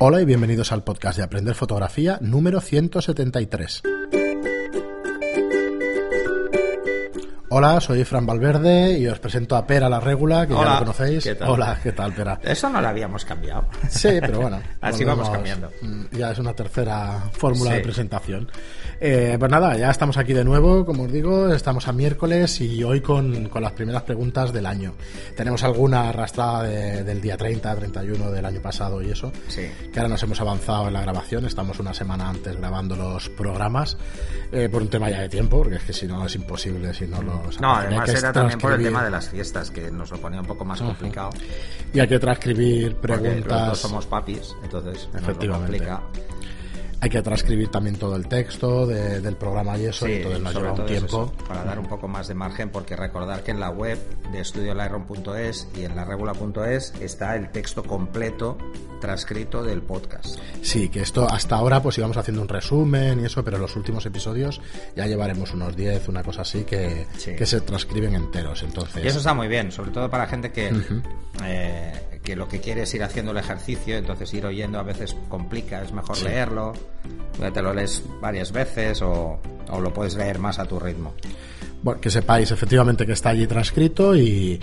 [0.00, 3.82] Hola y bienvenidos al podcast de Aprender Fotografía número 173.
[7.50, 10.78] Hola, soy Fran Valverde y os presento a Pera la Regula, que ya Hola, lo
[10.80, 11.24] conocéis.
[11.24, 11.48] ¿qué tal?
[11.48, 12.38] Hola, ¿qué tal, Pera?
[12.42, 13.64] Eso no lo habíamos cambiado.
[13.88, 14.60] Sí, pero bueno.
[14.82, 15.70] Así vamos cambiando.
[15.80, 17.76] mm, Ya es una tercera fórmula Sí.
[17.78, 18.50] de presentación.
[19.00, 22.84] Eh, pues nada, ya estamos aquí de nuevo, como os digo, estamos a miércoles y
[22.84, 24.92] hoy con, con las primeras preguntas del año.
[25.34, 29.32] Tenemos alguna arrastrada de- del día 30, 31 del año pasado y eso.
[29.48, 29.62] Sí.
[29.90, 33.96] Que ahora nos hemos avanzado en la grabación, estamos una semana antes grabando los programas,
[34.52, 37.06] eh, por un tema ya de tiempo, porque es que si no es imposible, si
[37.06, 37.22] no
[37.60, 40.46] No, además era también por el tema de las fiestas, que nos lo ponía un
[40.46, 41.30] poco más complicado.
[41.92, 43.78] Y hay que transcribir preguntas...
[43.78, 46.00] somos papis, entonces nos lo complica.
[47.00, 50.54] Hay que transcribir también todo el texto de- del programa y eso, y entonces nos
[50.54, 51.06] lleva un todo tiempo.
[51.36, 53.98] eso, para dar un poco más de margen, porque recordar que en la web
[54.32, 58.58] de estudioliron.es y en la regula.es está el texto completo
[59.00, 60.38] transcrito del podcast.
[60.62, 63.76] Sí, que esto hasta ahora pues íbamos haciendo un resumen y eso, pero en los
[63.76, 64.60] últimos episodios
[64.96, 67.36] ya llevaremos unos 10, una cosa así, que, Sí.
[67.36, 68.64] que se transcriben enteros.
[68.64, 70.72] Entonces, Y eso está muy bien, sobre todo para gente que,
[71.44, 71.92] eh,
[72.28, 75.80] que lo que quiere es ir haciendo el ejercicio, entonces ir oyendo a veces complica,
[75.82, 76.74] es mejor leerlo,
[77.40, 81.14] ya te lo lees varias veces o, o lo puedes leer más a tu ritmo.
[81.82, 84.60] bueno, que sepáis efectivamente que está allí transcrito y,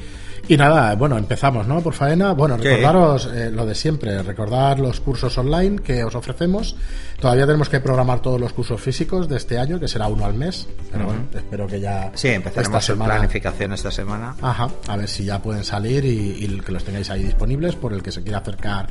[0.48, 1.82] y nada, bueno, empezamos, ¿no?
[1.82, 2.34] Por faena.
[2.34, 2.66] Bueno, Sí.
[2.68, 6.76] recordaros eh, lo de siempre, recordar los cursos online que os ofrecemos.
[7.20, 10.34] Todavía tenemos que programar todos los cursos físicos de este año, que será uno al
[10.34, 14.36] mes, pero bueno, espero que ya Sí, empezaremos esta semana planificación esta semana.
[14.42, 17.94] Ajá, a ver si ya pueden salir y, y que los tengáis ahí disponibles por
[17.94, 18.88] el que se quiera acercar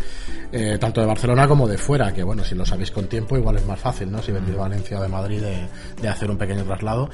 [0.52, 3.56] eh, tanto de Barcelona como de fuera, que bueno, si lo sabéis con tiempo igual
[3.56, 4.22] es más fácil, ¿no?
[4.22, 5.68] Si venís de Valencia o de Madrid de,
[6.00, 7.10] de hacer un pequeño traslado.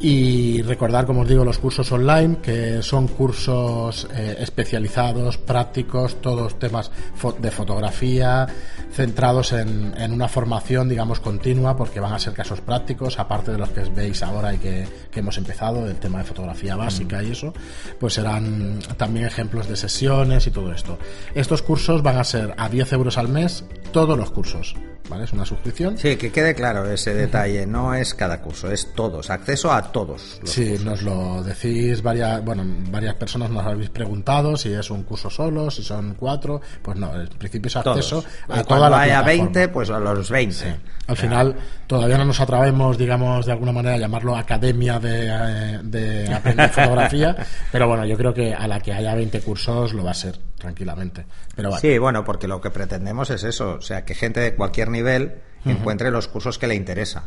[0.00, 6.58] Y recordar, como os digo, los cursos online, que son cursos eh, especializados, prácticos, todos
[6.58, 6.90] temas
[7.38, 8.46] de fotografía,
[8.92, 13.56] centrados en, en una formación, digamos, continua, porque van a ser casos prácticos, aparte de
[13.56, 17.30] los que veis ahora y que, que hemos empezado, del tema de fotografía básica y
[17.30, 17.54] eso,
[17.98, 20.98] pues serán también ejemplos de sesiones y todo esto.
[21.34, 24.76] Estos cursos van a ser a 10 euros al mes, todos los cursos,
[25.08, 25.24] ¿vale?
[25.24, 25.96] Es una suscripción.
[25.96, 30.40] Sí, que quede claro ese detalle, no es cada curso, es todos, acceso a todos.
[30.42, 35.04] los Sí, nos lo decís varias, bueno, varias personas nos habéis preguntado si es un
[35.04, 38.26] curso solo, si son cuatro, pues no, en principio es acceso todos.
[38.48, 39.44] a Y toda cuando la haya plataforma.
[39.44, 40.54] 20, pues a los 20.
[40.54, 40.66] Sí.
[41.06, 41.56] Al final,
[41.86, 46.70] todavía no nos atrevemos, digamos, de alguna manera a llamarlo academia de, eh, de aprender
[46.70, 47.36] fotografía,
[47.72, 50.38] pero bueno, yo creo que a la que haya 20 cursos lo va a ser,
[50.58, 51.24] tranquilamente.
[51.54, 54.54] Pero bueno, Sí, bueno, porque lo que pretendemos es eso, o sea, que gente de
[54.54, 55.36] cualquier nivel
[55.66, 57.24] encuentre los cursos que le interesa.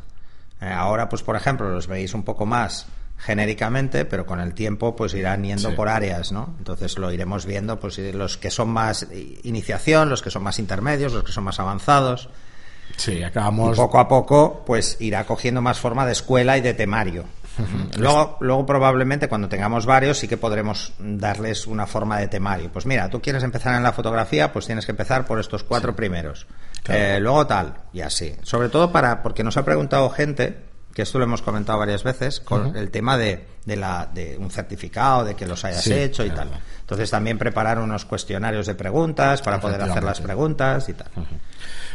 [0.62, 2.88] Eh, ahora, pues por ejemplo, los veis un poco más
[3.20, 5.76] genéricamente, pero con el tiempo pues irán yendo Sí.
[5.76, 6.56] por áreas, ¿no?
[6.60, 9.08] Entonces lo iremos viendo, pues los que son más
[9.44, 12.30] iniciación, los que son más intermedios, los que son más avanzados.
[12.98, 13.78] Sí, Y acabamos...
[13.78, 17.26] poco a poco, pues irá cogiendo más forma de escuela y de temario.
[17.98, 22.70] Luego, luego probablemente cuando tengamos varios sí que podremos darles una forma de temario.
[22.72, 25.96] Pues mira, tú quieres empezar en la fotografía, pues tienes que empezar por estos cuatro
[25.96, 26.46] primeros.
[26.84, 27.02] Claro.
[27.02, 28.36] Eh, luego tal, y así.
[28.44, 32.40] Sobre todo para, porque nos ha preguntado gente, que esto lo hemos comentado varias veces,
[32.40, 36.24] con el tema de, de, la, de un certificado, de que los hayas Sí, hecho
[36.26, 36.50] y tal.
[36.82, 41.08] Entonces también preparar unos cuestionarios de preguntas para poder hacer las preguntas y tal.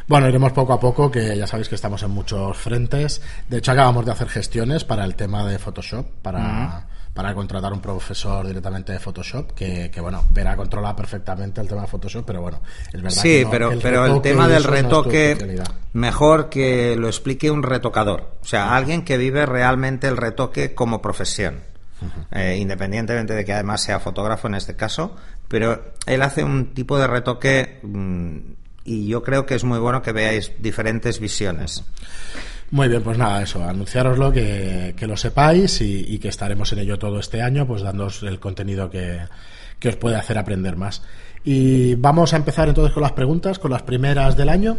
[0.08, 3.22] Bueno, iremos poco a poco, que ya sabéis que estamos en muchos frentes.
[3.48, 7.80] De hecho, acabamos de hacer gestiones para el tema de Photoshop, para, para contratar un
[7.80, 12.40] profesor directamente de Photoshop, que, que bueno, verá controla perfectamente el tema de Photoshop, pero
[12.42, 12.60] bueno,
[12.92, 16.96] es verdad Sí, que no- pero, que pero el tema del no retoque, mejor que
[16.96, 18.36] lo explique un retocador.
[18.42, 21.60] O sea, alguien que vive realmente el retoque como profesión.
[22.32, 25.14] Eh, independientemente de que además sea fotógrafo en este caso,
[25.46, 28.38] pero él hace un tipo de retoque mm,
[28.84, 31.84] y yo creo que es muy bueno que veáis diferentes visiones.
[32.70, 36.98] Muy bien, pues nada, eso, anunciároslo, que, que lo sepáis y, que estaremos en ello
[36.98, 39.20] todo este año, pues dándoos el contenido que,
[39.78, 41.02] que os puede hacer aprender más.
[41.44, 44.78] Y vamos a empezar entonces con las preguntas, con las primeras del año.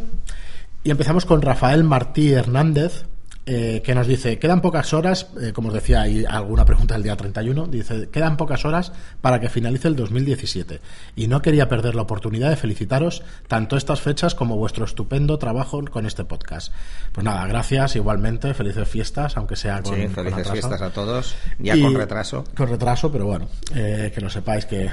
[0.84, 3.06] Y empezamos con Rafael Martí Hernández,
[3.46, 7.04] eh, que nos dice, quedan pocas horas, eh, como os decía, hay alguna pregunta del
[7.04, 10.80] día 31, dice, quedan pocas horas para que finalice el 2017
[11.18, 15.84] y no quería perder la oportunidad de felicitaros tanto estas fechas como vuestro estupendo trabajo
[15.92, 16.72] con este podcast.
[17.12, 21.76] Pues nada, gracias igualmente, felices fiestas, aunque sea con, Sí, felices fiestas a todos, ya
[21.76, 22.46] Y- con retraso.
[22.56, 24.90] Con retraso, pero bueno, eh, que lo sepáis que,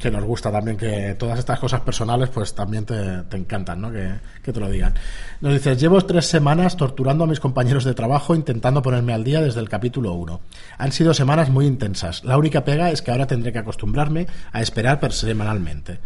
[0.00, 3.90] que nos gusta también que todas estas cosas personales pues también te, te encantan, ¿no?
[3.90, 4.10] Que,
[4.42, 4.94] que te lo digan.
[5.40, 9.40] Nos dices, llevo tres semanas torturando a mis compañeros de trabajo intentando ponerme al día
[9.40, 10.40] desde el capítulo 1.
[10.78, 12.24] Han sido semanas muy intensas.
[12.24, 15.98] La única pega es que ahora tendré que acostumbrarme a esperar per- semanalmente.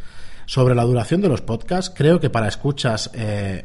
[0.47, 3.65] Sobre la duración de los podcasts, creo que para escuchas eh,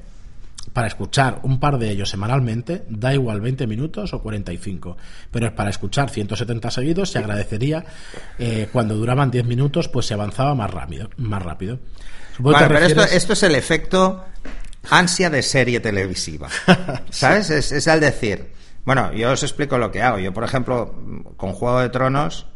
[0.74, 4.98] para escuchar un par de ellos semanalmente, da igual 20 minutos o 45.
[5.32, 7.86] Pero es para escuchar 170 seguidos se agradecería
[8.40, 11.10] eh, cuando duraban 10 minutos, pues se avanzaba más rápido.
[11.18, 11.80] Más rápido.
[12.38, 12.54] Pero
[13.06, 14.26] refieres- esto es el efecto
[14.90, 16.50] ansia de serie televisiva.
[17.10, 17.50] ¿Sabes?
[17.50, 18.52] Es, es al decir.
[18.86, 20.20] Bueno, yo os explico lo que hago.
[20.20, 20.94] Yo, por ejemplo,
[21.38, 22.48] con Juego de Tronos,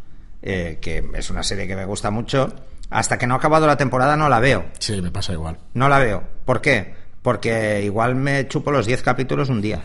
[0.42, 2.54] eh, que es una serie que me gusta mucho,
[2.92, 4.66] hasta que no ha acabado la temporada no la veo.
[4.80, 5.58] Sí, me pasa igual.
[5.74, 6.24] No la veo.
[6.46, 6.99] ¿Por qué?
[7.22, 9.82] Porque igual me chupo los 10 capítulos un día.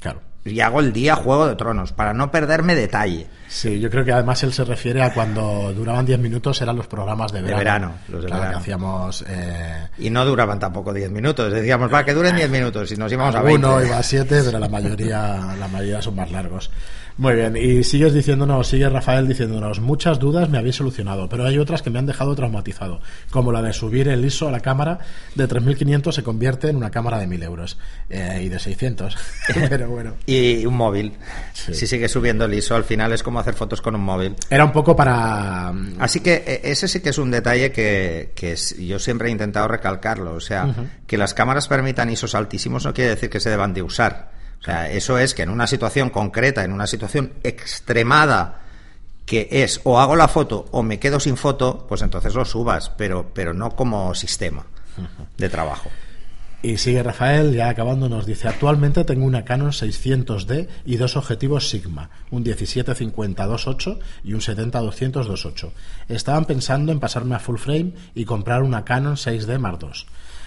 [0.00, 0.20] Claro.
[0.44, 3.28] Y hago el día Juego de Tronos, para no perderme detalle.
[3.46, 6.88] Sí, yo creo que además él se refiere a cuando duraban 10 minutos, eran los
[6.88, 7.60] programas de De verano.
[7.62, 8.58] verano, los de Claro, verano.
[8.58, 9.24] que hacíamos.
[9.28, 11.52] Eh, Y no duraban tampoco 10 minutos.
[11.52, 13.64] Decíamos, va, que duren 10 minutos y nos íbamos a 20.
[13.68, 16.72] Uno iba a siete, pero la mayoría, la mayoría son más largos.
[17.18, 21.58] Muy bien, y sigues diciéndonos, sigue Rafael diciéndonos, muchas dudas me habéis solucionado, pero hay
[21.58, 23.00] otras que me han dejado traumatizado,
[23.30, 24.98] como la de subir el ISO a la cámara
[25.34, 27.78] de 3.500 se convierte en una cámara de 1.000 euros
[28.08, 29.16] eh, y de 600.
[29.68, 31.12] pero bueno, Y un móvil.
[31.52, 31.74] Sí.
[31.74, 34.34] Si sigue subiendo el ISO, al final es como hacer fotos con un móvil.
[34.48, 35.72] era un poco para...
[35.98, 38.32] Así que eh, ese sí que es un detalle que,
[38.78, 40.34] yo siempre he intentado recalcarlo.
[40.34, 40.74] O sea,
[41.06, 44.31] que las cámaras permitan ISOs altísimos no quiere decir que se deban de usar.
[44.62, 48.60] O sea, eso es que en una situación concreta, en una situación extremada,
[49.26, 52.88] que es o hago la foto o me quedo sin foto, pues entonces lo subas,
[52.90, 54.64] pero, pero no como sistema
[55.36, 55.90] de trabajo.
[56.62, 61.68] Y sigue Rafael, ya acabando, nos dice, actualmente tengo una Canon 600D y dos objetivos
[61.68, 65.70] Sigma, un 1750-2.8 y un 70-200-2.8.
[66.08, 69.88] Estaban pensando en pasarme a full frame y comprar una Canon 6D Mark II.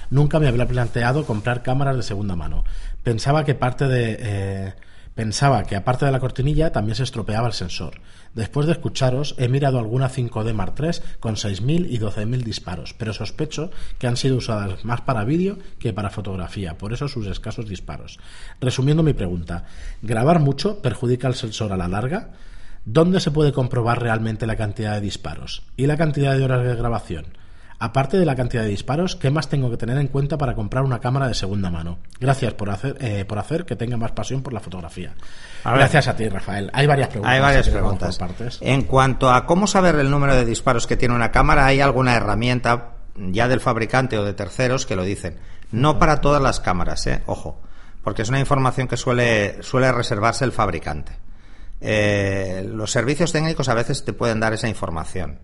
[0.09, 2.63] Nunca me había planteado comprar cámaras de segunda mano.
[3.05, 4.17] Pensaba que parte de...
[4.19, 4.73] eh,
[5.15, 8.01] Pensaba que aparte de la cortinilla también se estropeaba el sensor.
[8.33, 10.89] Después de escucharos, he mirado alguna 5D Mark III
[11.21, 15.93] con 6.000 y 12.000 disparos, pero sospecho que han sido usadas más para vídeo que
[15.93, 18.19] para fotografía, por eso sus escasos disparos.
[18.59, 19.63] Resumiendo mi pregunta,
[20.01, 22.31] ¿grabar mucho perjudica el sensor a la larga?
[22.83, 25.63] ¿Dónde se puede comprobar realmente la cantidad de disparos?
[25.77, 27.25] ¿Y la cantidad de horas de grabación?
[27.77, 30.83] Aparte de la cantidad de disparos, ¿qué más tengo que tener en cuenta para comprar
[30.83, 31.99] una cámara de segunda mano?
[32.19, 35.13] Gracias por hacer, eh, por hacer que tenga más pasión por la fotografía.
[35.63, 35.73] A.
[35.73, 36.69] Gracias a ti, Rafael.
[36.73, 37.33] Hay varias preguntas.
[37.33, 38.17] Hay varias preguntas.
[38.17, 38.57] partes.
[38.61, 42.15] En cuanto a cómo saber el número de disparos que tiene una cámara, hay alguna
[42.15, 45.37] herramienta ya del fabricante o de terceros que lo dicen.
[45.71, 47.23] No para todas las cámaras, ¿eh?
[47.25, 47.61] ojo,
[48.03, 51.13] porque es una información que suele, suele reservarse el fabricante.
[51.81, 55.39] Eh, los servicios técnicos a veces te pueden dar esa información,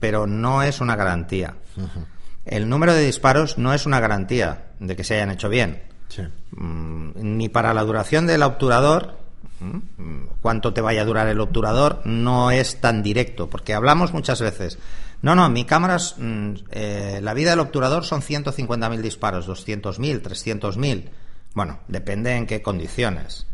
[0.00, 1.54] pero no es una garantía.
[2.44, 5.82] El número de disparos no es una garantía de que se hayan hecho bien.
[6.08, 6.22] Sí.
[6.56, 9.18] Mm, ni para la duración del obturador,
[9.60, 14.40] mm, cuánto te vaya a durar el obturador, no es tan directo, porque hablamos muchas
[14.40, 14.78] veces.
[15.22, 20.20] No, no, mi cámara, es, mm, eh, la vida del obturador son 150.000 disparos, 200.000,
[20.20, 21.10] 300.000.
[21.54, 23.46] Bueno, depende en qué condiciones.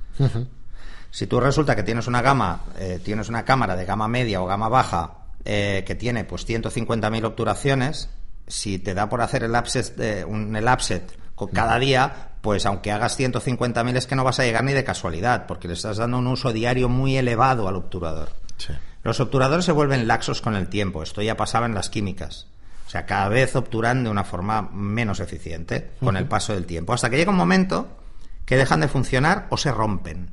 [1.10, 4.46] Si tú resulta que tienes una gama, eh, tienes una cámara de gama media o
[4.46, 8.10] gama baja eh, que tiene pues 150.000 obturaciones,
[8.46, 12.66] si te da por hacer el upset, eh, un, el upset con cada día, pues
[12.66, 15.96] aunque hagas 150.000 es que no vas a llegar ni de casualidad, porque le estás
[15.96, 18.30] dando un uso diario muy elevado al obturador.
[18.58, 18.72] Sí.
[19.02, 21.02] Los obturadores se vuelven laxos con el tiempo.
[21.02, 22.46] Esto ya pasaba en las químicas.
[22.86, 26.92] O sea, cada vez obturan de una forma menos eficiente con el paso del tiempo.
[26.92, 27.96] Hasta que llega un momento
[28.44, 30.32] que dejan de funcionar o se rompen.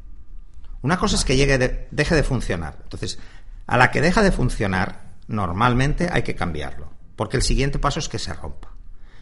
[0.81, 2.77] Una cosa es que llegue de- deje de funcionar.
[2.83, 3.19] Entonces,
[3.67, 6.91] a la que deja de funcionar, normalmente hay que cambiarlo.
[7.15, 8.69] Porque el siguiente paso es que se rompa.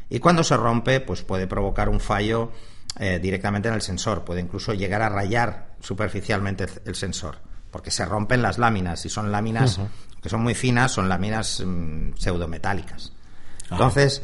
[0.09, 2.51] Y cuando se rompe, pues puede provocar un fallo
[2.99, 4.23] eh, directamente en el sensor.
[4.23, 7.39] Puede incluso llegar a rayar superficialmente el- sensor.
[7.71, 9.05] Porque se rompen las láminas.
[9.05, 9.79] Y son láminas
[10.21, 13.13] que son muy finas, son láminas mm, pseudometálicas.
[13.71, 14.21] Entonces,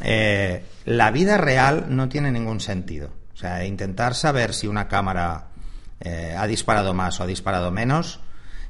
[0.00, 3.10] eh, la vida real no tiene ningún sentido.
[3.34, 5.48] O sea, intentar saber si una cámara
[6.00, 8.20] eh, ha disparado más o ha disparado menos,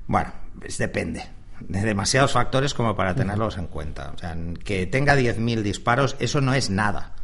[0.06, 1.25] bueno, pues depende
[1.68, 4.12] de demasiados factores como para tenerlos en cuenta.
[4.14, 7.14] O sea, que tenga 10.000 disparos, eso no es nada.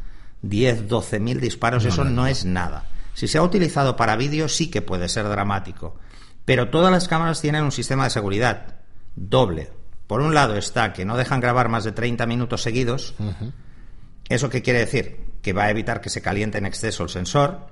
[0.43, 2.85] 10, 12.000 disparos, eso no es nada.
[3.15, 5.97] Si se ha utilizado para vídeo, sí que puede ser dramático.
[6.45, 8.77] Pero todas las cámaras tienen un sistema de seguridad
[9.17, 9.71] doble.
[10.07, 13.15] Por un lado está que no dejan grabar más de 30 minutos seguidos.
[14.29, 15.27] ¿Eso qué quiere decir?
[15.43, 17.67] Que va a evitar que se caliente en exceso el sensor.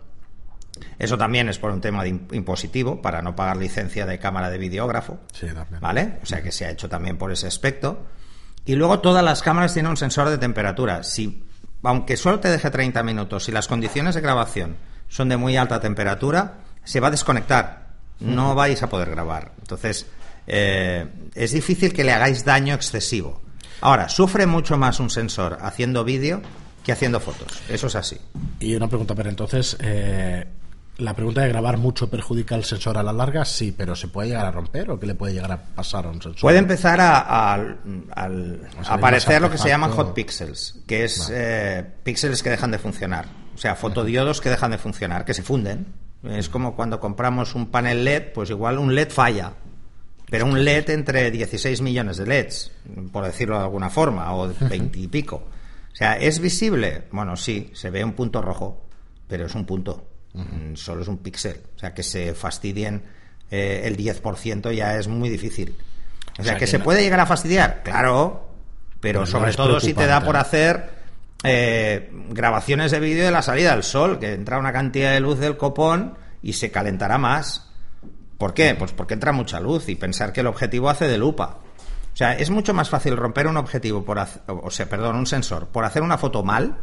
[0.99, 4.59] Eso también es por un tema de impositivo, para no pagar licencia de cámara de
[4.59, 5.21] videógrafo.
[5.33, 5.81] Sí, también.
[5.81, 6.19] ¿Vale?
[6.23, 8.07] O sea que se ha hecho también por ese aspecto.
[8.65, 11.03] Y luego todas las cámaras tienen un sensor de temperatura.
[11.03, 11.45] Si,
[11.83, 14.77] aunque solo te deje 30 minutos, si las condiciones de grabación
[15.09, 17.87] son de muy alta temperatura, se va a desconectar.
[18.19, 19.53] No vais a poder grabar.
[19.59, 20.07] Entonces,
[20.47, 23.43] eh, es difícil que le hagáis daño excesivo.
[23.81, 26.41] Ahora, sufre mucho más un sensor haciendo vídeo
[26.83, 27.61] que haciendo fotos.
[27.69, 28.17] Eso es así.
[28.61, 30.47] Y una pregunta, pero entonces, eh,
[30.99, 34.29] la pregunta de grabar mucho perjudica al sensor a la larga, sí, pero ¿se puede
[34.29, 36.41] llegar a romper o qué le puede llegar a pasar a un sensor?
[36.41, 37.55] Puede empezar a,
[38.89, 41.35] aparecer lo que se llaman hot pixels, que es Vale.
[41.39, 43.27] eh, píxeles que dejan de funcionar.
[43.55, 45.87] O sea, fotodiodos que dejan de funcionar, que se funden.
[46.25, 49.53] Es como cuando compramos un panel LED, pues igual un LED falla.
[50.29, 52.73] Pero un LED entre 16 millones de LEDs,
[53.13, 55.37] por decirlo de alguna forma, o 20 y pico.
[55.93, 57.05] O sea, ¿es visible?
[57.13, 58.87] Bueno, sí, se ve un punto rojo,
[59.29, 60.16] pero es un punto.
[60.37, 61.61] Mm, Solo es un píxel.
[61.75, 63.03] O sea, que se fastidien
[63.51, 65.77] eh, el 10% ya es muy difícil.
[66.33, 68.49] O sea, O sea, que, que se no- puede llegar a fastidiar, claro,
[69.01, 70.91] pero Pues sobre todo si te da por hacer
[71.45, 75.39] eh, grabaciones de vídeo de la salida del sol, que entra una cantidad de luz
[75.39, 77.71] del copón y se calentará más.
[78.39, 78.75] ¿Por qué?
[78.75, 81.59] Pues porque entra mucha luz y pensar que el objetivo hace de lupa.
[82.13, 85.27] O sea, es mucho más fácil romper un objetivo por hacer, o sea, perdón, un
[85.27, 86.79] sensor por hacer una foto mal,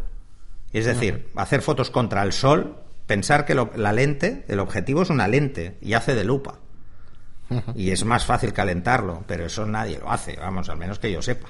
[0.71, 5.09] es decir, hacer fotos contra el sol, pensar que lo- la lente, el objetivo es
[5.09, 6.55] una lente y hace de lupa.
[7.75, 11.21] Y es más fácil calentarlo, pero eso nadie lo hace, vamos, al menos que yo
[11.21, 11.49] sepa.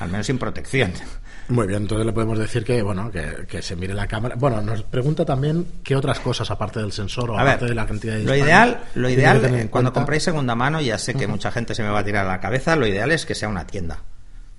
[0.00, 0.92] Al menos sin protección.
[1.48, 4.34] Muy bien, entonces le podemos decir que bueno que, que se mire la cámara.
[4.36, 7.74] Bueno, nos pregunta también qué otras cosas aparte del sensor o A aparte ver, de
[7.76, 9.92] la cantidad de lo ideal, lo ideal eh, cuando cuenta.
[9.92, 12.40] compréis segunda mano, ya sé que mucha gente se me va a tirar a la
[12.40, 13.98] cabeza, lo ideal es que sea una tienda.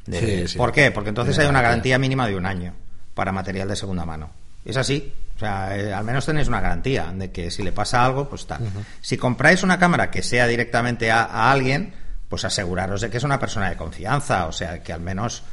[0.05, 0.57] De- Sí, sí.
[0.59, 0.91] ¿Por qué?
[0.91, 2.73] Porque entonces hay una garantía mínima de un año
[3.15, 4.29] para material de segunda mano.
[4.65, 5.13] Es así.
[5.35, 8.47] O sea, eh, al menos tenéis una garantía de que si le pasa algo, pues
[8.47, 8.61] tal.
[9.01, 11.93] Si compráis una cámara que sea directamente a, a alguien,
[12.29, 14.47] pues aseguraros de que es una persona de confianza.
[14.47, 15.43] O sea, que al menos...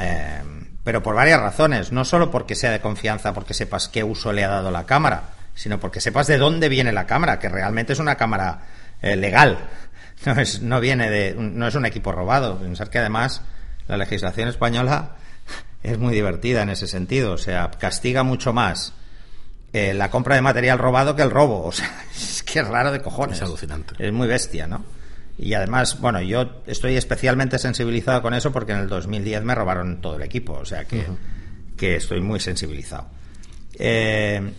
[0.00, 0.42] eh,
[0.84, 1.92] pero por varias razones.
[1.92, 5.30] No solo porque sea de confianza, porque sepas qué uso le ha dado la cámara,
[5.54, 8.60] sino porque sepas de dónde viene la cámara, que realmente es una cámara
[9.02, 9.58] eh, legal.
[10.26, 12.56] No, es, no viene de, no es un equipo robado.
[12.58, 13.42] Pensar que además
[13.88, 15.16] la legislación española
[15.84, 17.32] es muy divertida en ese sentido.
[17.32, 18.92] O sea, castiga mucho más
[19.72, 21.64] eh, la compra de material robado que el robo.
[21.64, 23.36] O sea, es que es raro de cojones.
[23.36, 23.94] Es alucinante.
[23.98, 24.84] Es muy bestia, ¿no?
[25.38, 30.00] Y además, bueno, yo estoy especialmente sensibilizado con eso porque en el 2010 me robaron
[30.00, 30.54] todo el equipo.
[30.54, 31.04] O sea que,
[31.76, 33.06] que estoy muy sensibilizado.
[33.76, 34.52] Eh,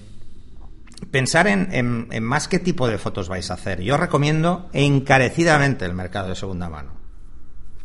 [1.11, 3.81] pensar en, en- en más qué tipo de fotos vais a hacer.
[3.81, 6.91] Yo recomiendo encarecidamente el mercado de segunda mano.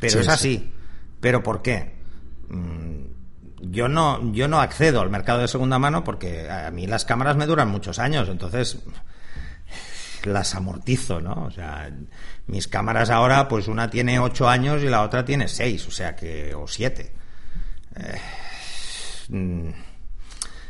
[0.00, 0.30] Pero Sí, es sí.
[0.32, 0.72] así.
[1.20, 1.94] ¿Pero por qué?
[3.62, 7.36] Yo no, yo no accedo al mercado de segunda mano porque a mí las cámaras
[7.36, 8.78] me duran muchos años, entonces
[10.24, 11.44] las amortizo, ¿no?
[11.44, 11.90] O sea,
[12.46, 16.16] mis cámaras ahora, pues una tiene ocho años y la otra tiene seis, o sea
[16.16, 17.12] que, o siete.
[17.96, 18.20] Eh,
[19.28, 19.68] mm,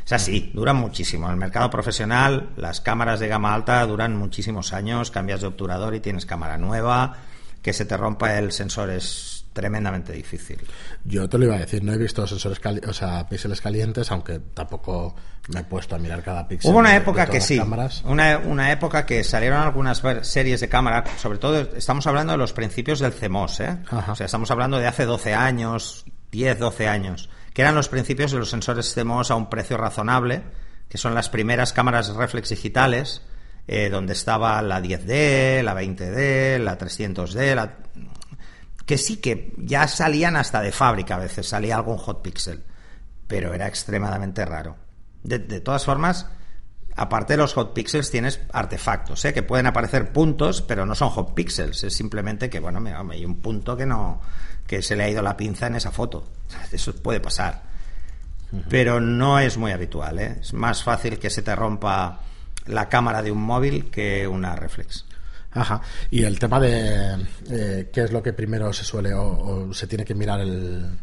[0.05, 1.27] es así, duran muchísimo.
[1.27, 5.95] En el mercado profesional, las cámaras de gama alta duran muchísimos años, cambias de obturador
[5.95, 7.15] y tienes cámara nueva,
[7.61, 10.59] que se te rompa el sensor es tremendamente difícil.
[11.03, 14.11] Yo te lo iba a decir, no he visto sensores cali o sea, píxeles calientes,
[14.11, 15.15] aunque tampoco
[15.53, 16.71] me he puesto a mirar cada píxel.
[16.71, 18.03] Hubo una época de que sí, cámaras.
[18.05, 22.53] una, una época que salieron algunas series de cámara, sobre todo estamos hablando de los
[22.53, 23.77] principios del CMOS, ¿eh?
[23.89, 24.11] Ajá.
[24.11, 28.31] o sea, estamos hablando de hace 12 años, 10, 12 años, que eran los principios
[28.31, 30.43] de los sensores CMOS a un precio razonable,
[30.87, 33.21] que son las primeras cámaras reflex digitales,
[33.67, 37.77] eh, donde estaba la 10D, la 20D, la 300D, la
[38.85, 42.63] que sí que ya salían hasta de fábrica a veces, salía algún hot pixel,
[43.27, 44.75] pero era extremadamente raro.
[45.23, 46.27] De, de todas formas,
[46.95, 49.33] aparte de los hot pixels tienes artefactos, ¿eh?
[49.33, 53.15] que pueden aparecer puntos, pero no son hot pixels, es simplemente que, bueno, me- me-
[53.15, 54.21] hay un punto que no
[54.67, 56.23] que se le ha ido la pinza en esa foto.
[56.71, 57.63] Eso puede pasar.
[58.69, 60.37] Pero no es muy habitual, ¿eh?
[60.41, 62.19] Es más fácil que se te rompa
[62.65, 65.05] la cámara de un móvil que una reflex.
[65.53, 65.81] Ajá.
[66.09, 69.87] Y el tema de eh, qué es lo que primero se suele o, o se
[69.87, 70.97] tiene que mirar el,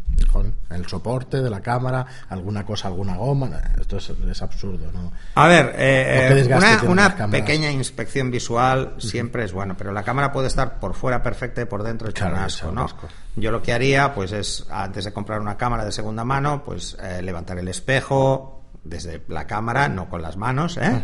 [0.70, 3.50] el soporte de la cámara, alguna cosa, alguna goma.
[3.80, 5.12] Esto es, es absurdo, ¿no?
[5.34, 9.92] A ver, ¿O qué eh, desgaste una, una pequeña inspección visual siempre es bueno, pero
[9.92, 12.84] la cámara puede estar por fuera perfecta y por dentro hecha Claro, un asco, ¿no?
[12.84, 13.08] asco.
[13.36, 16.96] Yo lo que haría, pues es, antes de comprar una cámara de segunda mano, pues
[17.02, 21.02] eh, levantar el espejo desde la cámara, no con las manos, ¿eh?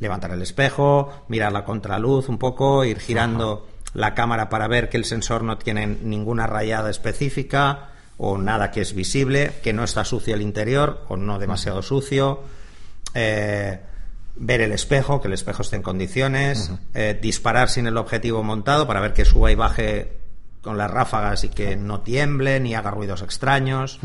[0.00, 4.96] Levantar el espejo, mirar la contraluz un poco, ir girando la cámara para ver que
[4.96, 10.04] el sensor no tiene ninguna rayada específica o nada que es visible, que no está
[10.04, 12.42] sucio el interior o no demasiado sucio.
[13.14, 13.78] Eh,
[14.36, 18.86] ver el espejo, que el espejo esté en condiciones, eh, disparar sin el objetivo montado
[18.86, 20.18] para ver que suba y baje
[20.66, 23.98] con las ráfagas y que no tiemble ni haga ruidos extraños.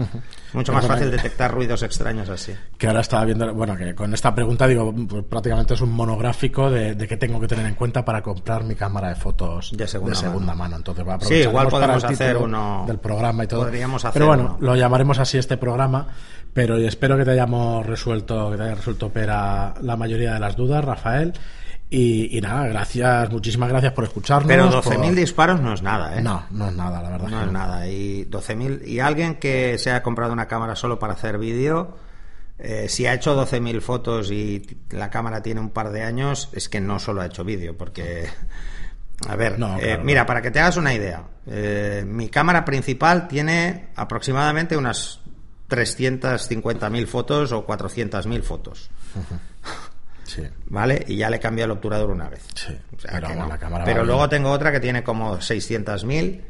[0.54, 2.54] Mucho más fácil eh, detectar ruidos extraños así.
[2.78, 6.70] Que ahora estaba viendo, bueno, que con esta pregunta digo, pues prácticamente es un monográfico
[6.70, 9.88] de, de qué tengo que tener en cuenta para comprar mi cámara de fotos De
[9.88, 10.56] segunda mano.
[10.56, 10.76] mano.
[10.78, 13.64] Entonces, va, Sí, igual podemos hacer uno- del programa y todo.
[13.64, 14.68] podríamos hacer Pero bueno, uno.
[14.68, 16.08] lo llamaremos así este programa.
[16.54, 20.58] Pero espero que te hayamos resuelto, que te haya resuelto pera la mayoría de las
[20.58, 21.34] dudas, Rafael.
[21.94, 24.48] Y, y nada, gracias, muchísimas gracias por escucharnos.
[24.48, 26.22] Pero por- 12.000 disparos no es nada, ¿eh?
[26.22, 27.28] No, no es nada, la verdad.
[27.28, 27.86] No es nada.
[27.88, 31.98] Y 12.000 y alguien que se ha comprado una cámara solo para hacer vídeo,
[32.60, 36.70] eh, si ha hecho 12.000 fotos y la cámara tiene un par de años, es
[36.70, 38.30] que no solo ha hecho vídeo, porque...
[39.28, 43.28] A ver, No, eh, mira, para que te hagas una idea, eh, mi cámara principal
[43.28, 45.20] tiene aproximadamente unas
[45.70, 48.90] 350.000 fotos o 400.000 fotos,
[50.36, 50.44] Sí.
[50.68, 51.04] ¿vale?
[51.08, 52.42] Y ya le cambio el obturador una vez.
[52.56, 53.48] Sí, O sea pero no.
[53.48, 54.30] la cámara Pero luego bien.
[54.30, 56.42] tengo otra que tiene como 600.000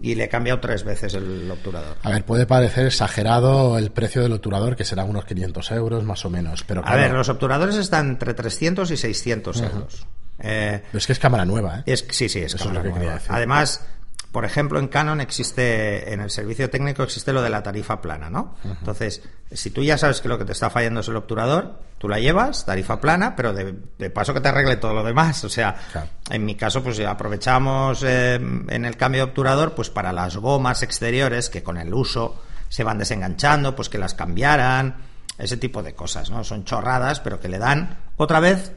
[0.00, 1.96] y le he cambiado tres veces el obturador.
[2.02, 6.24] A ver, puede parecer exagerado el precio del obturador, que será unos 500 euros más
[6.24, 6.64] o menos.
[6.64, 10.06] Pero A ver, los obturadores están entre 300 y 600 euros.
[10.38, 11.82] Eh, es que es cámara nueva, ¿eh?
[11.86, 13.14] es, sí, sí, es Eso es cámara lo que quería nueva.
[13.20, 13.32] decir.
[13.34, 13.86] Además,
[14.36, 18.28] por ejemplo, en Canon existe, en el servicio técnico existe lo de la tarifa plana,
[18.28, 18.54] ¿no?
[18.64, 22.06] Entonces, si tú ya sabes que lo que te está fallando es el obturador, tú
[22.06, 25.42] la llevas, tarifa plana, pero de, de paso que te arregle todo lo demás.
[25.44, 26.08] O sea, Claro.
[26.28, 30.82] en mi caso, pues aprovechamos eh, en el cambio de obturador, pues para las gomas
[30.82, 34.96] exteriores que con el uso se van desenganchando, pues que las cambiaran,
[35.38, 36.44] ese tipo de cosas, ¿no?
[36.44, 38.72] Son chorradas, pero que le dan otra vez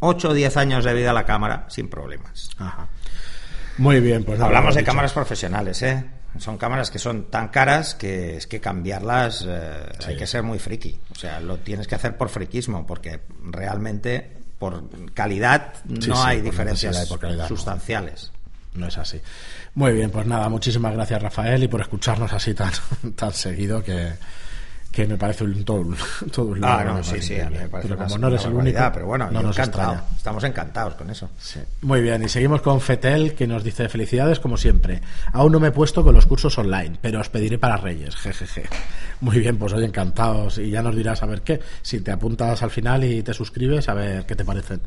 [0.00, 2.48] 8 o 10 años de vida a la cámara sin problemas.
[2.56, 2.88] Ajá.
[3.78, 6.04] Muy bien, pues Hablamos de cámaras profesionales, ¿eh?
[6.38, 10.10] Son cámaras que son tan caras que es que cambiarlas eh, Sí.
[10.10, 10.98] hay que ser muy friki.
[11.10, 16.40] O sea, lo tienes que hacer por friquismo, porque realmente por calidad no sí, hay
[16.42, 17.48] diferencias por calidad, no.
[17.48, 18.32] sustanciales.
[18.74, 19.20] No es así.
[19.74, 22.70] Muy bien, pues nada, muchísimas gracias Rafael y por escucharnos así tan,
[23.16, 24.12] tan seguido que,
[24.96, 25.96] que me parece un, todo, un-
[26.32, 28.54] todo un Ah, no, sí, sí, a mí me parece Pero como no eres el
[28.54, 29.92] único, pero bueno, no nos encantado.
[29.92, 30.16] extraña.
[30.16, 31.28] Estamos encantados con eso.
[31.38, 31.60] Sí.
[31.82, 35.02] Muy bien, y seguimos con Fetel que nos dice felicidades como siempre.
[35.32, 38.64] Aún no me he puesto con los cursos online, pero os pediré para Reyes, jejeje.
[39.20, 41.60] Muy bien, pues hoy encantados y ya nos dirás a ver qué.
[41.82, 44.80] Si te apuntas al final y te suscribes, a ver qué te parecen.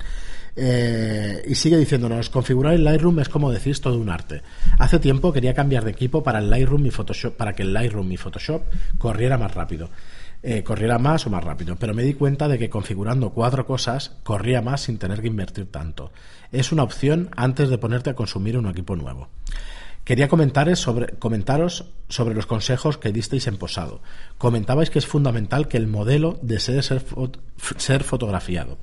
[0.56, 4.42] Eh, y sigue diciéndonos, configurar el Lightroom es como decís todo un arte.
[4.78, 8.12] Hace tiempo quería cambiar de equipo para el Lightroom y Photoshop, para que el Lightroom
[8.12, 8.64] y Photoshop
[8.98, 9.90] corriera más rápido.
[10.42, 14.16] Eh, corriera más o más rápido, pero me di cuenta de que configurando cuatro cosas
[14.24, 16.12] corría más sin tener que invertir tanto.
[16.54, 19.28] Es una opción antes de ponerte a consumir un equipo nuevo.
[20.06, 24.02] Quería comentaros sobre, comentaros sobre los consejos que disteis en posado.
[24.38, 27.04] Comentabais que es fundamental que el modelo desee ser,
[27.78, 28.78] ser fotografiado.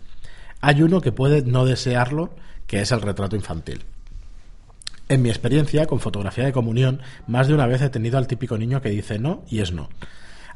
[0.60, 2.34] Hay uno que puede no desearlo,
[2.66, 3.82] que es el retrato infantil.
[5.08, 8.58] En mi experiencia con fotografía de comunión, más de una vez he tenido al típico
[8.58, 9.88] niño que dice no y es no.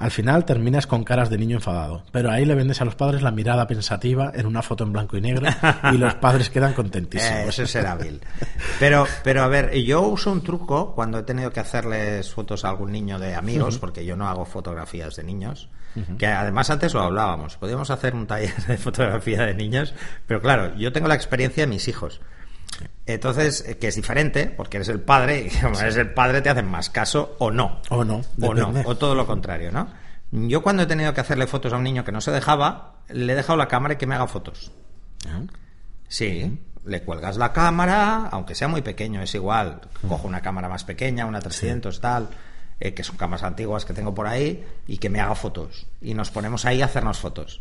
[0.01, 3.21] Al final terminas con caras de niño enfadado, pero ahí le vendes a los padres
[3.21, 5.47] la mirada pensativa en una foto en blanco y negro
[5.93, 7.37] y los padres quedan contentísimos.
[7.37, 8.19] Eh, eso es ser hábil.
[8.79, 12.71] Pero, pero a ver, yo uso un truco cuando he tenido que hacerles fotos a
[12.71, 15.69] algún niño de amigos, porque yo no hago fotografías de niños,
[16.19, 19.93] que además antes lo hablábamos, podíamos hacer un taller de fotografía de niños,
[20.27, 22.23] pero claro, yo tengo la experiencia de mis hijos.
[23.07, 26.51] Entonces, eh, que es diferente, porque eres el padre, y como eres el padre te
[26.51, 27.81] hacen más caso o no.
[27.91, 29.89] O no, O no, o todo lo contrario, ¿no?
[30.33, 33.33] Yo cuando he tenido que hacerle fotos a un niño que no se dejaba, le
[33.33, 34.71] he dejado la cámara y que me haga fotos.
[35.27, 35.47] ¿Eh?
[36.07, 39.81] Sí, le cuelgas la cámara, aunque sea muy pequeño, es igual.
[40.09, 42.29] Cojo una cámara más pequeña, una 300, tal,
[42.79, 45.87] eh, que son cámaras antiguas que tengo por ahí, y que me haga fotos.
[46.01, 47.61] Y nos ponemos ahí a hacernos fotos.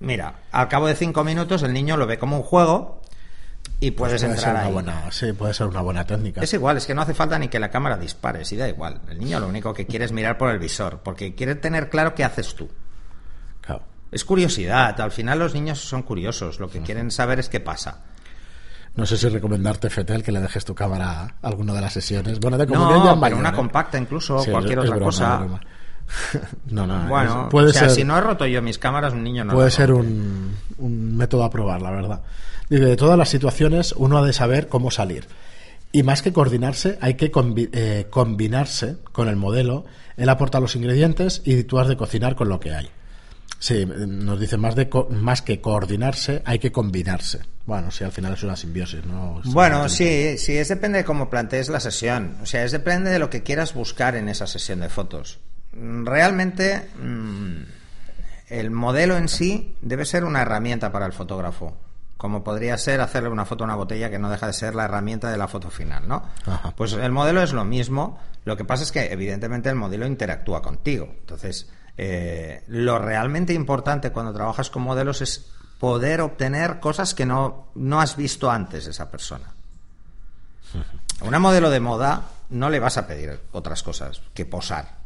[0.00, 2.99] Mira, al cabo de cinco minutos el niño lo ve como un juego
[3.80, 4.72] y puedes Puede ser entrar una ahí.
[4.72, 6.42] buena, sí, puede ser una buena técnica.
[6.42, 9.00] Es igual, es que no hace falta ni que la cámara dispare, si da igual.
[9.08, 12.14] El niño lo único que quiere es mirar por el visor, porque quiere tener claro
[12.14, 12.68] qué haces tú.
[13.62, 13.82] Claro.
[14.12, 18.02] Es curiosidad, al final los niños son curiosos, lo que quieren saber es qué pasa.
[18.96, 22.40] No sé si recomendarte, Fetel, que le dejes tu cámara a alguna de las sesiones.
[22.40, 23.52] Bueno, de comunión ya No, pero mayor, una ¿eh?
[23.52, 25.34] compacta incluso, Sí, cualquier es- es otra broma, cosa.
[25.34, 25.60] es broma.
[26.70, 29.22] no, no, Bueno, puede o sea, ser, si no he roto yo mis cámaras, un
[29.22, 29.54] niño no.
[29.54, 32.20] puede ser un, un método a probar, la verdad.
[32.68, 35.26] Dice, de todas las situaciones, uno ha de saber cómo salir.
[35.92, 39.84] Y más que coordinarse, hay que combi- eh, combinarse con el modelo.
[40.16, 42.88] Él aporta los ingredientes y tú has de cocinar con lo que hay.
[43.58, 47.40] Sí, nos dice más, de co- más que coordinarse, hay que combinarse.
[47.66, 49.40] Bueno, sí, al final es una simbiosis, ¿no?
[49.44, 52.36] Es- Bueno, sí, sí, es depende de cómo plantees la sesión.
[52.42, 55.40] O sea, es depende de lo que quieras buscar en esa sesión de fotos.
[55.72, 57.62] Mm, Realmente, mm,
[58.48, 61.76] el modelo en sí debe ser una herramienta para el fotógrafo.
[62.16, 64.84] como podría ser hacerle una foto a una botella que no deja de ser la
[64.84, 66.22] herramienta de la foto final, ¿no?
[66.44, 66.70] Ajá.
[66.76, 70.60] Pues el modelo es lo mismo, lo que pasa es que evidentemente el modelo interactúa
[70.60, 71.06] contigo.
[71.20, 77.68] Entonces, eh, lo realmente importante cuando trabajas con modelos es poder obtener cosas que no,
[77.74, 79.54] no has visto antes de esa persona.
[81.22, 84.99] A una modelo de moda no le vas a pedir otras cosas que posar.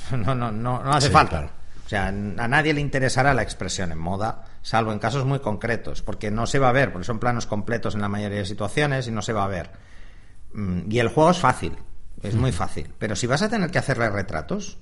[0.16, 1.30] No, no, no, no hace Sí, falta.
[1.30, 1.50] claro.
[1.84, 6.02] O sea, a nadie le interesará la expresión en moda, salvo en casos muy concretos,
[6.02, 9.08] porque no se va a ver, porque son planos completos en la mayoría de situaciones
[9.08, 9.70] y no se va a ver.
[10.52, 11.72] Mm, Y el juego es fácil,
[12.22, 12.92] es muy fácil.
[12.98, 14.76] Pero si vas a tener que hacerle retratos,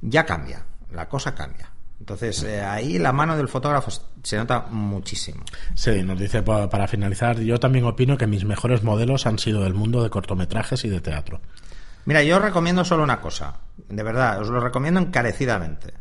[0.00, 1.70] ya cambia, la cosa cambia.
[2.00, 3.90] Entonces, eh, ahí la mano del fotógrafo
[4.22, 5.44] se nota muchísimo.
[5.74, 9.62] Sí, nos dice pa- para finalizar, yo también opino que mis mejores modelos han sido
[9.62, 11.40] del mundo de cortometrajes y de teatro.
[12.06, 13.56] Mira, yo os recomiendo solo una cosa,
[13.88, 15.92] de verdad, os lo recomiendo encarecidamente.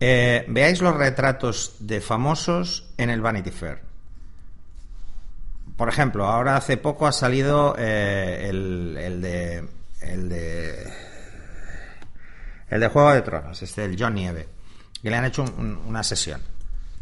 [0.00, 3.80] Eh, veáis los retratos de famosos en el Vanity Fair.
[5.76, 9.68] Por ejemplo, ahora hace poco ha salido eh, el, el de
[10.00, 10.92] el de
[12.68, 14.48] el de Juego de Tronos, este el John Nieve,
[15.02, 16.40] que le han hecho un- un- una sesión.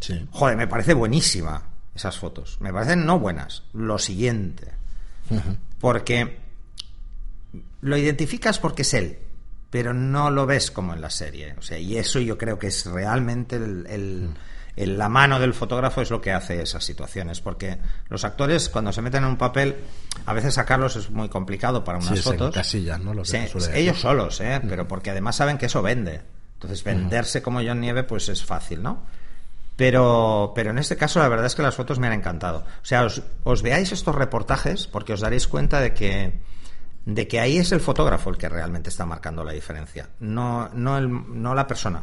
[0.01, 0.27] Sí.
[0.31, 1.63] Joder, me parece buenísima
[1.95, 2.59] esas fotos.
[2.61, 3.63] Me parecen no buenas.
[3.73, 4.73] Lo siguiente.
[5.81, 6.39] Porque
[7.87, 9.19] lo identificas porque es él,
[9.71, 11.55] pero no lo ves como en la serie.
[11.59, 14.31] O sea, y eso yo creo que es realmente el, el-
[14.77, 17.41] el- la mano del fotógrafo es lo que hace esas situaciones.
[17.41, 17.79] Porque
[18.11, 19.75] los actores, cuando se meten en un papel,
[20.27, 22.55] a veces sacarlos es muy complicado para unas Sí, fotos.
[22.55, 23.15] encasillan, ¿no?
[23.15, 23.95] Lo que Sí, ellos decir.
[23.97, 24.61] solos, ¿eh?
[24.69, 26.21] Pero porque además saben que eso vende.
[26.55, 29.03] Entonces, venderse como John Nieve, pues es fácil, ¿no?
[29.77, 32.61] Pero, pero en este caso la verdad es que las fotos me han encantado.
[32.61, 36.41] O sea, os, os veáis estos reportajes porque os daréis cuenta de que,
[37.07, 40.99] de que ahí es el fotógrafo el que realmente está marcando la diferencia, no, no,
[40.99, 41.09] el,
[41.41, 42.03] no la persona.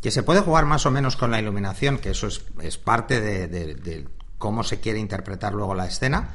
[0.00, 3.20] Que se puede jugar más o menos con la iluminación, que eso es, es parte
[3.20, 4.06] de, de- de
[4.38, 6.34] cómo se quiere interpretar luego la escena,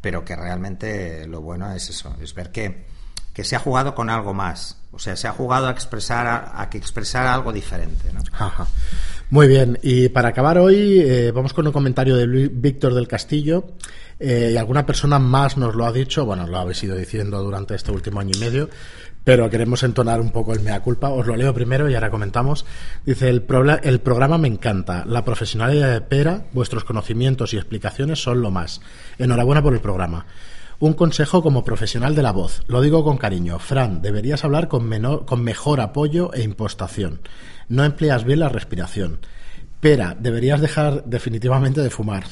[0.00, 2.86] pero que realmente lo bueno es eso, es ver que,
[3.36, 4.78] que se ha jugado con algo más.
[4.92, 8.10] O sea, se ha jugado a expresar a, a que expresar algo diferente.
[9.28, 13.06] Muy bien, y para acabar hoy eh, vamos con un comentario de Luis Víctor del
[13.06, 13.74] Castillo.
[14.18, 17.74] eh, y alguna persona más nos lo ha dicho, bueno, lo habéis ido diciendo durante
[17.74, 18.70] este último año y medio,
[19.22, 21.10] pero queremos entonar un poco el mea culpa.
[21.10, 22.64] Os lo leo primero y ahora comentamos.
[23.04, 23.44] Dice, el,
[23.82, 28.80] el programa me encanta, la profesionalidad de Pera, vuestros conocimientos y explicaciones son lo más.
[29.18, 30.24] Enhorabuena por el programa.
[30.78, 32.62] Un consejo como profesional de la voz.
[32.66, 33.58] Lo digo con cariño.
[33.58, 37.20] Fran, deberías hablar con, menor, con mejor apoyo e impostación.
[37.68, 39.20] No empleas bien la respiración.
[39.80, 42.24] Pera, deberías dejar definitivamente de fumar.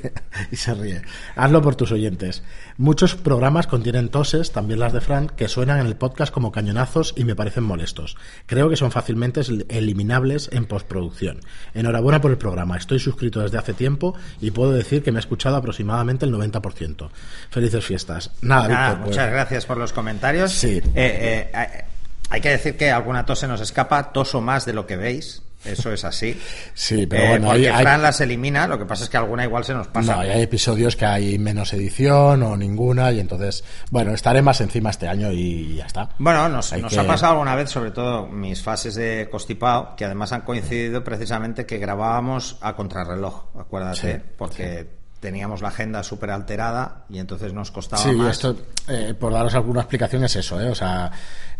[0.50, 1.02] y se ríe.
[1.36, 2.42] Hazlo por tus oyentes.
[2.82, 7.14] Muchos programas contienen toses, también las de Fran, que suenan en el podcast como cañonazos
[7.16, 8.16] y me parecen molestos.
[8.46, 11.38] Creo que son fácilmente eliminables en postproducción.
[11.74, 12.76] Enhorabuena por el programa.
[12.76, 17.08] Estoy suscrito desde hace tiempo y puedo decir que me he escuchado aproximadamente el 90%.
[17.50, 18.32] Felices fiestas.
[18.40, 20.50] Nada, Nada, Víctor, pues- muchas gracias por los comentarios.
[20.50, 20.82] Sí.
[20.96, 21.84] Eh, eh,
[22.30, 25.42] hay que decir que alguna tos se nos escapa, toso más de lo que veis.
[25.64, 26.38] Eso es así.
[26.74, 29.16] Sí, pero Eh, bueno, porque hay- hay- Fran las elimina, lo que pasa es que
[29.16, 30.14] alguna igual se nos pasa.
[30.16, 34.90] No, hay episodios que hay menos edición o ninguna y entonces, bueno, estaré más encima
[34.90, 36.08] este año y ya está.
[36.18, 39.94] Bueno, nos, Hay nos que- ha pasado alguna vez, sobre todo mis fases de constipado,
[39.96, 46.02] que además han coincidido precisamente que grabábamos a contrarreloj, acuérdate, Sí, porque teníamos la agenda
[46.02, 48.32] súper alterada y entonces nos costaba Sí, más.
[48.32, 48.56] esto,
[48.88, 50.68] eh, por daros alguna explicación, es eso, ¿eh?
[50.68, 51.12] O sea,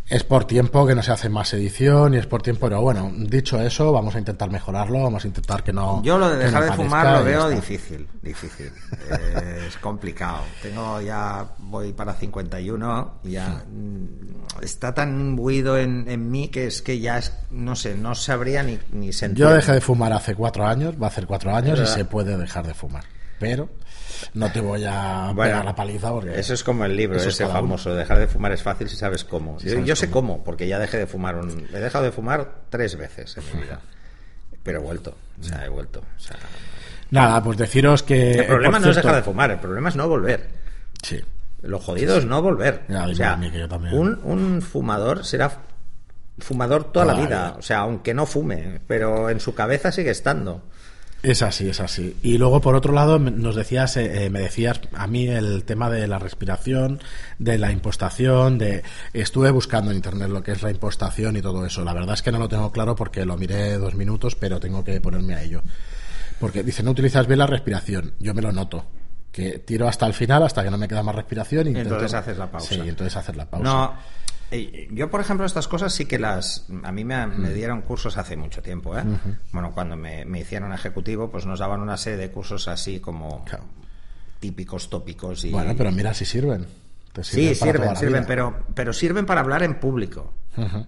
[0.09, 3.11] es por tiempo que no se hace más edición y es por tiempo, pero bueno,
[3.17, 6.03] dicho eso, vamos a intentar mejorarlo, vamos a intentar que no.
[6.03, 8.71] Yo lo de dejar no de fumar lo veo difícil, difícil.
[9.11, 10.41] Eh, es complicado.
[10.61, 16.67] Tengo ya, voy para 51 y ya mm, está tan imbuido en, en mí que
[16.67, 19.45] es que ya, es, no sé, no sabría ni, ni sentir.
[19.45, 22.37] Yo dejé de fumar hace cuatro años, va a hacer cuatro años y se puede
[22.37, 23.05] dejar de fumar.
[23.39, 23.69] Pero
[24.35, 26.39] no te voy a Bueno, pegar la paliza porque.
[26.39, 27.53] Eso es como el libro ese uno.
[27.53, 29.59] famoso, dejar de fumar es fácil si sabes cómo.
[29.61, 30.43] Si yo sabes yo sé cómo.
[30.45, 33.81] porque ya dejé de fumar, un- he dejado de fumar tres veces en mi vida.
[34.63, 36.01] Pero he vuelto, o sea, he vuelto.
[36.01, 36.37] o sea,
[37.11, 38.33] Nada, pues deciros que.
[38.41, 40.49] el problema no es dejar de fumar, el problema es no volver.
[41.03, 41.21] Sí.
[41.63, 42.83] Lo jodido es no volver.
[42.89, 43.97] Ya, o sea, yo también.
[43.97, 45.51] un, un fumador será
[46.39, 47.55] fumador toda, la vida.
[47.59, 50.63] O sea, aunque no fume, pero en su cabeza sigue estando.
[51.23, 52.17] Es así, es así.
[52.23, 55.63] Y luego, por otro lado, me- nos decías, eh, eh, me decías a mí el
[55.63, 57.01] tema de la respiración,
[57.39, 58.83] de la impostación, de
[59.13, 61.85] estuve buscando en internet lo que es la impostación y todo eso.
[61.85, 64.83] La verdad es que no lo tengo claro porque lo miré dos minutos, pero tengo
[64.83, 65.63] que ponerme a ello.
[66.41, 68.15] Porque dice, no utilizas bien la respiración.
[68.19, 68.85] Yo me lo noto.
[69.31, 71.67] Que tiro hasta el final, hasta que no me queda más respiración.
[71.69, 72.75] Y intento- entonces haces la pausa.
[72.75, 73.65] Sí, entonces hacer la pausa.
[73.65, 73.95] No,
[74.91, 76.67] Yo, por ejemplo, estas cosas sí que las...
[76.83, 77.41] A mí me, Mm.
[77.41, 79.03] me dieron cursos hace mucho tiempo, ¿eh?
[79.53, 83.45] Bueno, cuando me, me hicieron ejecutivo, pues nos daban una serie de cursos así como
[83.45, 83.65] Claro.
[84.41, 85.51] típicos, tópicos y...
[85.51, 86.67] Bueno, pero mira si sirven.
[87.13, 90.33] Te Sí, sirven, sirven, pero, pero sirven para hablar en público,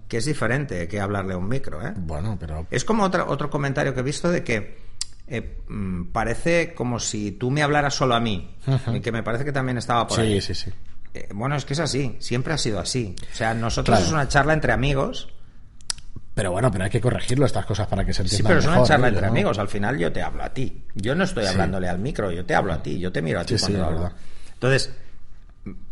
[0.09, 1.92] que es diferente que hablarle a un micro, ¿eh?
[1.96, 2.66] Bueno, pero...
[2.70, 4.79] Es como otro, otro comentario que he visto de que
[5.27, 8.57] eh, mm, parece como si tú me hablaras solo a mí,
[8.94, 10.40] y que me parece que también estaba por Sí, ahí.
[10.40, 10.70] sí, sí.
[11.14, 13.14] Eh, bueno, es que es así, siempre ha sido así.
[13.33, 14.07] O sea, nosotros Claro.
[14.07, 15.29] es una charla entre amigos.
[16.35, 18.66] Pero bueno, pero hay que corregirlo estas cosas para que se Sí, entiendan pero es
[18.66, 19.14] una charla ¿no?
[19.14, 19.57] entre amigos.
[19.59, 20.85] Al final yo te hablo a ti.
[20.96, 21.50] Yo no estoy Sí.
[21.50, 23.72] hablándole al micro, yo te hablo a ti, yo te miro a ti Sí, sí,
[23.72, 24.12] cuando hablo.
[24.55, 24.90] Entonces,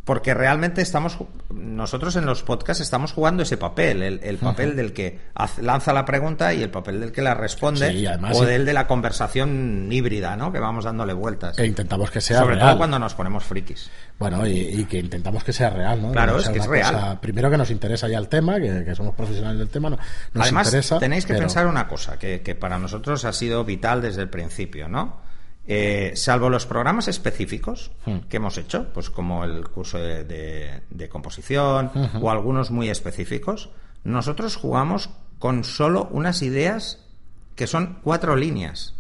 [0.04, 1.16] porque realmente estamos,
[1.54, 5.20] nosotros en los podcasts estamos jugando ese papel, el, el papel del que
[5.62, 8.64] lanza la pregunta y el papel del que la responde, Sí, y además o del
[8.66, 10.52] de la conversación híbrida, ¿no?
[10.52, 11.56] Que vamos dándole vueltas.
[11.58, 12.68] E intentamos que sea Sobre real.
[12.68, 13.90] todo cuando nos ponemos frikis.
[14.18, 16.10] Bueno, y, y que intentamos que sea real, ¿no?
[16.12, 16.92] Claro, no es que es real.
[16.94, 19.98] cosa- primero que nos interesa ya el tema, que, que somos profesionales del tema, no-
[20.34, 20.98] nos Además, interesa.
[20.98, 24.28] tenéis que pero- pensar una cosa que, que para nosotros ha sido vital desde el
[24.28, 25.31] principio, ¿no?
[25.66, 28.18] Eh, salvo los programas específicos Hmm.
[28.28, 33.70] que hemos hecho, pues como el curso de, de- de composición o algunos muy específicos,
[34.04, 36.98] nosotros jugamos con solo unas ideas
[37.54, 38.94] que son cuatro líneas.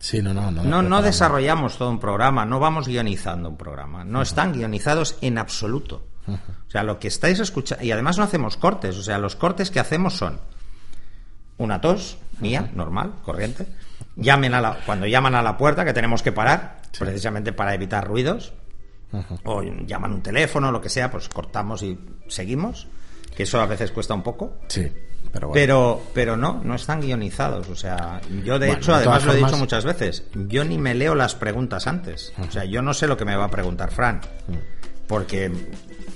[0.00, 0.82] Sí, no, no, no.
[0.82, 6.02] No, desarrollamos todo un programa, no vamos guionizando un programa, no están guionizados en absoluto.
[6.26, 9.70] O sea, lo que estáis escuchando, y además no hacemos cortes, o sea, los cortes
[9.70, 10.40] que hacemos son
[11.58, 13.66] una tos mía, normal, corriente,
[14.16, 18.06] llamen a la, cuando llaman a la puerta, que tenemos que parar, precisamente para evitar
[18.06, 18.52] ruidos,
[19.44, 21.98] o llaman un teléfono, lo que sea, pues cortamos y
[22.28, 22.86] seguimos,
[23.34, 24.58] que eso a veces cuesta un poco.
[24.68, 24.90] Sí,
[25.32, 25.54] pero bueno.
[25.54, 27.68] Pero, pero no, no están guionizados.
[27.68, 30.78] O sea, yo de Bueno, hecho, de además lo he dicho muchas veces, yo ni
[30.78, 32.32] me leo las preguntas antes.
[32.38, 34.20] O sea, yo no sé lo que me va a preguntar Fran.
[35.10, 35.50] Porque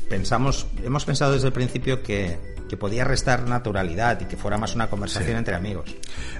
[0.09, 4.77] pensamos, hemos pensado desde el principio que, que podía restar naturalidad y que fuera más
[4.77, 5.93] una conversación entre amigos.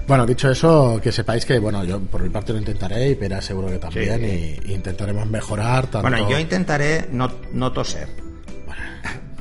[0.07, 3.41] Bueno, dicho eso, que sepáis que, bueno, yo por mi parte lo intentaré y Pera
[3.41, 4.61] seguro que también, Sí.
[4.65, 6.01] y, y intentaremos mejorar tanto...
[6.07, 8.07] Bueno, yo intentaré no, no toser.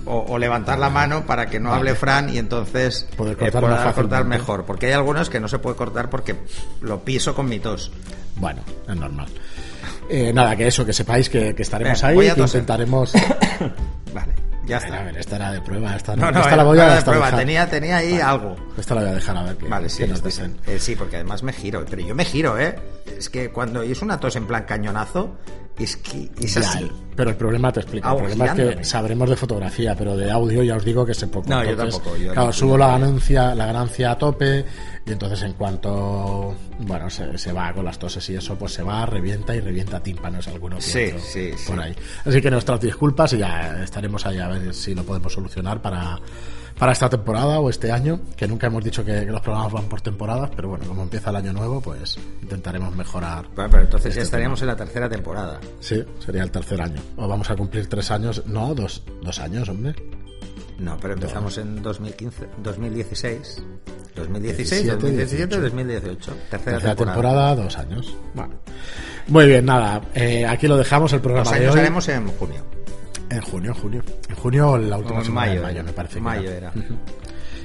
[0.06, 1.80] O, o levantar la mano para que no Vale.
[1.80, 4.66] hable Fran y entonces Poder eh, cortar más cortar mejor.
[4.66, 6.34] Porque hay algunos que no se puede cortar porque
[6.82, 7.90] lo piso con mi tos.
[8.36, 9.28] Bueno, es normal.
[10.08, 13.12] Eh, nada, que eso, que sepáis que, que estaremos ahí, que intentaremos...
[14.14, 14.32] Vale,
[14.66, 15.00] ya A ver, está.
[15.00, 17.30] a ver, esta era de prueba, esta, No, no, esta la voy a de prueba.
[17.36, 18.56] Tenía, tenía ahí algo.
[18.78, 20.56] Esta la voy a dejar a ver qué, Vale, sí, qué nos dicen.
[20.66, 21.84] Eh, sí, porque además me giro.
[21.88, 22.74] Pero yo me giro, ¿eh?
[23.18, 25.36] Es que cuando es una tos en plan cañonazo,
[25.78, 26.88] es que es así.
[27.16, 28.08] pero el problema te explico.
[28.08, 31.26] El problema es que sabremos de fotografía, pero de audio ya os digo que sé
[31.26, 31.48] poco.
[31.48, 34.64] No, yo Entonces, tampoco, yo claro, subo la ganancia, la ganancia a tope
[35.06, 38.82] y entonces en cuanto bueno se, se va con las toses y eso, pues se
[38.82, 41.50] va, revienta y revienta tímpanos alguno sí, sí.
[41.66, 41.94] por ahí.
[42.24, 46.20] Así que nuestras disculpas y ya estaremos ahí a ver si lo podemos solucionar para
[46.78, 49.84] para esta temporada o este año, que nunca hemos dicho que, que los programas van
[49.84, 53.46] por temporadas, pero bueno, como empieza el año nuevo, pues intentaremos mejorar.
[53.54, 55.60] Bueno, pero entonces ya Este estaríamos en la tercera temporada.
[55.80, 57.00] Sí, sería el tercer año.
[57.16, 58.42] O vamos a cumplir tres años.
[58.46, 59.94] No, dos, dos años, hombre.
[60.78, 63.62] No, pero empezamos en 2015, 2016.
[64.16, 66.32] 2016, 17, 2017, 2018.
[66.50, 66.94] Tercera, Tercera temporada.
[66.94, 68.16] temporada, dos años.
[68.34, 68.54] Bueno.
[69.28, 70.02] Muy bien, nada.
[70.14, 71.80] eh, aquí lo dejamos el programa de años hoy.
[71.80, 72.64] haremos en junio.
[73.34, 74.02] En junio, en junio.
[74.28, 76.14] En junio, la última en semana mayo, de mayo, me parece.
[76.14, 76.72] que Mayo era.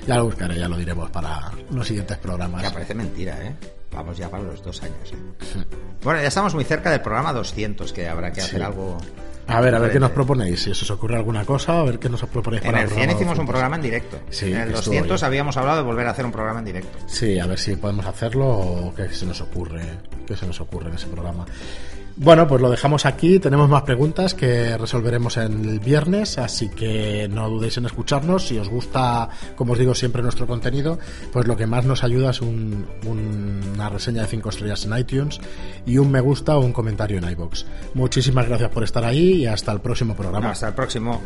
[0.07, 2.63] Ya lo buscaré, ya lo diremos para los siguientes programas.
[2.63, 3.53] Ya parece mentira, ¿eh?
[3.91, 5.63] Vamos ya para los dos años, ¿eh?
[6.03, 8.65] Bueno, ya estamos muy cerca del programa 200, que habrá que hacer Sí.
[8.65, 8.97] algo...
[9.45, 10.61] A ver, a ver qué nos proponéis.
[10.63, 13.13] Si os ocurre alguna cosa, a ver qué nos proponéis En para el 100 programa
[13.13, 13.49] hicimos un 200.
[13.53, 14.19] programa en directo.
[14.29, 15.27] Sí, en el que estuvo 200 bien.
[15.27, 16.97] habíamos hablado de volver a hacer un programa en directo.
[17.07, 19.81] Sí, a ver si podemos hacerlo o qué se nos ocurre,
[20.25, 21.45] qué se nos ocurre en ese programa.
[22.15, 23.39] Bueno, pues lo dejamos aquí.
[23.39, 28.47] Tenemos más preguntas que resolveremos el viernes, así que no dudéis en escucharnos.
[28.47, 30.99] Si os gusta, como os digo siempre, nuestro contenido,
[31.31, 34.97] pues lo que más nos ayuda es un- un- una reseña de 5 estrellas en
[34.97, 35.39] iTunes
[35.85, 37.65] y un me gusta o un comentario en iBox.
[37.93, 40.51] Muchísimas gracias por estar ahí y hasta el próximo programa.
[40.51, 41.21] Hasta el próximo.